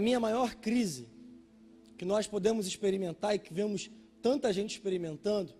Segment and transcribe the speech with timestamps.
[0.00, 1.08] mim, a maior crise
[1.96, 3.90] que nós podemos experimentar e que vemos
[4.20, 5.52] tanta gente experimentando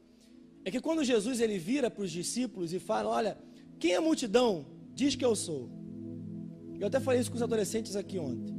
[0.65, 3.39] é que quando Jesus ele vira para os discípulos e fala: Olha,
[3.79, 5.69] quem é a multidão diz que eu sou.
[6.81, 8.55] Eu até falei isso com os adolescentes aqui ontem.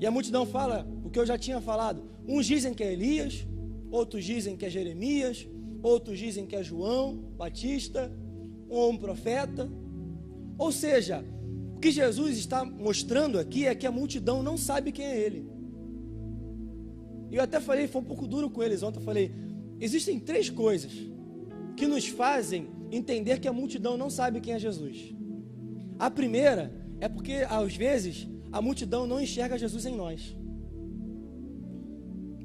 [0.00, 2.08] E a multidão fala o que eu já tinha falado.
[2.26, 3.46] Uns dizem que é Elias,
[3.90, 5.46] outros dizem que é Jeremias,
[5.82, 8.10] outros dizem que é João Batista,
[8.68, 9.70] ou um profeta.
[10.56, 11.24] Ou seja,
[11.84, 15.46] que Jesus está mostrando aqui é que a multidão não sabe quem é ele.
[17.30, 19.34] E eu até falei, foi um pouco duro com eles ontem, eu falei,
[19.78, 20.92] existem três coisas
[21.76, 25.14] que nos fazem entender que a multidão não sabe quem é Jesus.
[25.98, 30.34] A primeira é porque, às vezes, a multidão não enxerga Jesus em nós.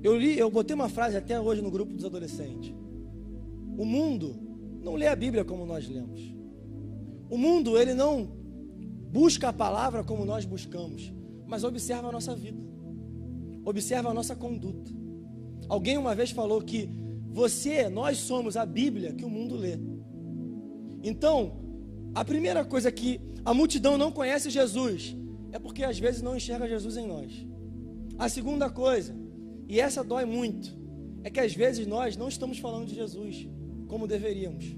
[0.04, 2.74] Eu li, eu botei uma frase até hoje no grupo dos adolescentes.
[3.78, 4.36] O mundo
[4.84, 6.20] não lê a Bíblia como nós lemos.
[7.30, 8.39] O mundo, ele não
[9.12, 11.14] busca a palavra como nós buscamos,
[11.46, 12.62] mas observa a nossa vida.
[13.66, 14.92] Observa a nossa conduta.
[15.68, 16.90] Alguém uma vez falou que
[17.28, 19.78] você, nós somos a Bíblia que o mundo lê.
[21.04, 21.60] Então,
[22.14, 25.16] a primeira coisa que a multidão não conhece Jesus
[25.52, 27.46] é porque às vezes não enxerga Jesus em nós.
[28.18, 29.16] A segunda coisa,
[29.68, 30.78] e essa dói muito,
[31.24, 33.48] é que às vezes nós não estamos falando de Jesus
[33.88, 34.76] como deveríamos.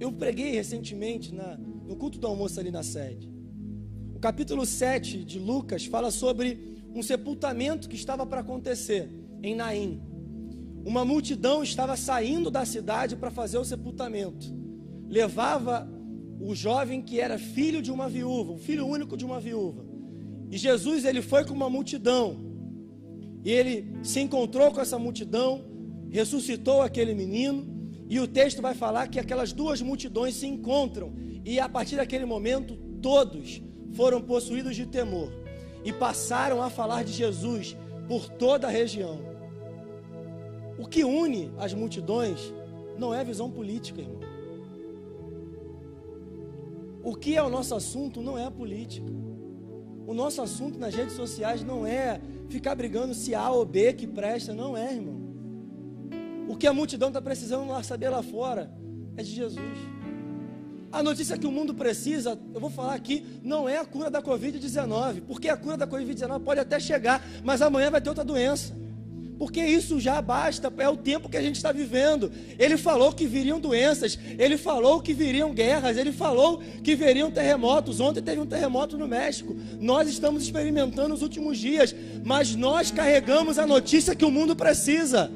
[0.00, 3.28] Eu preguei recentemente na, no culto do almoço ali na sede.
[4.14, 9.10] O capítulo 7 de Lucas fala sobre um sepultamento que estava para acontecer
[9.42, 10.00] em Naim.
[10.84, 14.46] Uma multidão estava saindo da cidade para fazer o sepultamento.
[15.08, 15.88] Levava
[16.40, 19.84] o jovem que era filho de uma viúva, o filho único de uma viúva.
[20.50, 22.36] E Jesus ele foi com uma multidão.
[23.44, 25.64] E ele se encontrou com essa multidão,
[26.10, 27.77] ressuscitou aquele menino,
[28.08, 31.12] e o texto vai falar que aquelas duas multidões se encontram,
[31.44, 35.32] e a partir daquele momento todos foram possuídos de temor
[35.84, 37.76] e passaram a falar de Jesus
[38.06, 39.20] por toda a região.
[40.78, 42.52] O que une as multidões
[42.98, 44.20] não é visão política, irmão.
[47.02, 49.10] O que é o nosso assunto não é a política.
[50.06, 54.06] O nosso assunto nas redes sociais não é ficar brigando se A ou B que
[54.06, 55.17] presta, não é, irmão.
[56.48, 58.70] O que a multidão está precisando saber lá fora
[59.16, 59.78] é de Jesus.
[60.90, 64.22] A notícia que o mundo precisa, eu vou falar aqui, não é a cura da
[64.22, 68.74] Covid-19, porque a cura da Covid-19 pode até chegar, mas amanhã vai ter outra doença
[69.38, 72.30] porque isso já basta, é o tempo que a gente está vivendo.
[72.58, 78.00] Ele falou que viriam doenças, ele falou que viriam guerras, ele falou que viriam terremotos.
[78.00, 79.56] Ontem teve um terremoto no México.
[79.80, 81.94] Nós estamos experimentando os últimos dias,
[82.24, 85.30] mas nós carregamos a notícia que o mundo precisa.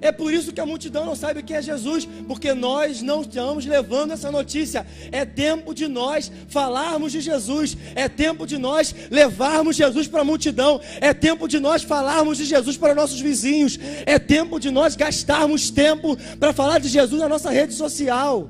[0.00, 3.66] É por isso que a multidão não sabe quem é Jesus, porque nós não estamos
[3.66, 4.86] levando essa notícia.
[5.10, 10.24] É tempo de nós falarmos de Jesus, é tempo de nós levarmos Jesus para a
[10.24, 14.94] multidão, é tempo de nós falarmos de Jesus para nossos vizinhos, é tempo de nós
[14.94, 18.48] gastarmos tempo para falar de Jesus na nossa rede social.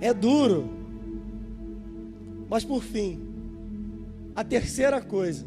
[0.00, 0.70] É duro.
[2.50, 3.18] Mas por fim,
[4.36, 5.46] a terceira coisa,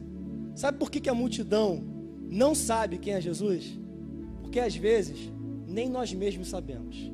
[0.56, 1.94] sabe por que, que a multidão
[2.29, 3.79] não sabe quem é Jesus?
[4.41, 5.31] Porque às vezes
[5.67, 7.11] nem nós mesmos sabemos.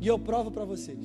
[0.00, 0.98] E eu provo para vocês.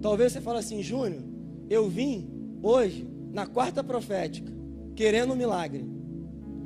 [0.00, 1.22] Talvez você fale assim, Júnior,
[1.70, 2.28] eu vim
[2.62, 4.52] hoje na quarta profética,
[4.94, 5.84] querendo um milagre.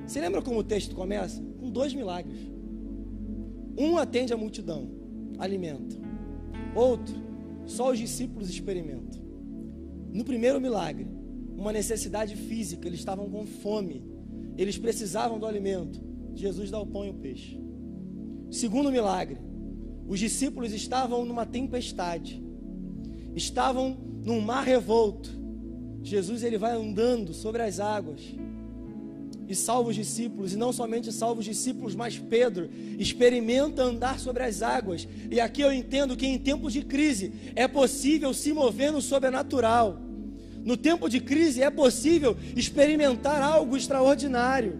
[0.06, 1.42] Você lembra como o texto começa?
[1.58, 2.38] Com dois milagres.
[3.76, 4.88] Um atende a multidão,
[5.38, 5.96] alimenta.
[6.74, 7.14] Outro,
[7.66, 9.20] só os discípulos experimentam.
[10.12, 11.06] No primeiro milagre,
[11.58, 14.04] uma necessidade física, eles estavam com fome.
[14.56, 16.00] Eles precisavam do alimento.
[16.34, 17.60] Jesus dá o pão e o peixe.
[18.50, 19.38] Segundo milagre,
[20.06, 22.42] os discípulos estavam numa tempestade.
[23.34, 25.30] Estavam num mar revolto.
[26.02, 28.22] Jesus ele vai andando sobre as águas
[29.48, 32.68] e salva os discípulos, e não somente salva os discípulos, mas Pedro
[32.98, 35.08] experimenta andar sobre as águas.
[35.30, 40.07] E aqui eu entendo que em tempos de crise é possível se mover no sobrenatural.
[40.68, 44.78] No tempo de crise é possível experimentar algo extraordinário.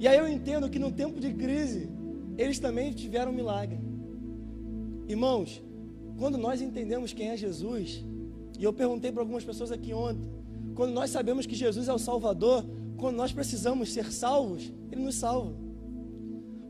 [0.00, 1.88] E aí eu entendo que no tempo de crise
[2.36, 3.78] eles também tiveram um milagre.
[5.06, 5.62] Irmãos,
[6.18, 8.04] quando nós entendemos quem é Jesus,
[8.58, 10.28] e eu perguntei para algumas pessoas aqui ontem,
[10.74, 12.64] quando nós sabemos que Jesus é o Salvador,
[12.96, 15.54] quando nós precisamos ser salvos, Ele nos salva.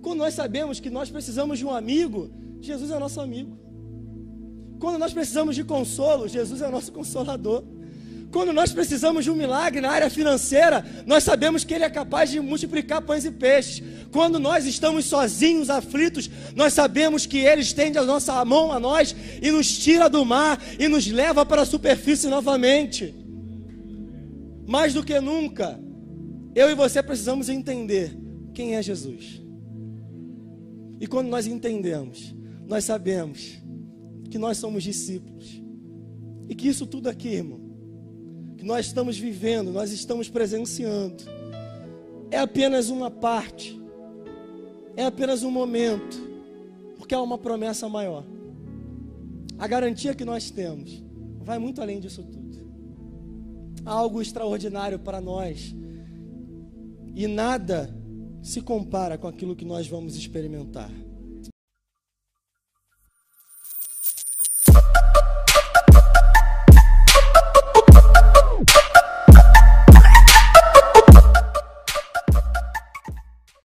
[0.03, 2.31] Quando nós sabemos que nós precisamos de um amigo,
[2.61, 3.57] Jesus é nosso amigo.
[4.79, 7.65] Quando nós precisamos de consolo, Jesus é nosso consolador.
[8.31, 12.31] Quando nós precisamos de um milagre na área financeira, nós sabemos que Ele é capaz
[12.31, 13.83] de multiplicar pães e peixes.
[14.13, 19.15] Quando nós estamos sozinhos, aflitos, nós sabemos que Ele estende a nossa mão a nós
[19.41, 23.15] e nos tira do mar e nos leva para a superfície novamente.
[24.67, 25.81] Mais do que nunca,
[26.55, 28.19] eu e você precisamos entender
[28.53, 29.41] quem é Jesus.
[31.01, 32.35] E quando nós entendemos,
[32.67, 33.63] nós sabemos
[34.29, 35.63] que nós somos discípulos.
[36.49, 37.61] E que isso tudo aqui, irmão,
[38.57, 41.25] que nós estamos vivendo, nós estamos presenciando,
[42.31, 43.81] é apenas uma parte,
[44.97, 46.17] é apenas um momento,
[46.97, 48.25] porque há uma promessa maior.
[49.59, 51.03] A garantia que nós temos
[51.41, 52.47] vai muito além disso tudo.
[53.85, 55.75] Há algo extraordinário para nós,
[57.15, 57.95] e nada
[58.43, 60.91] se compara com aquilo que nós vamos experimentar.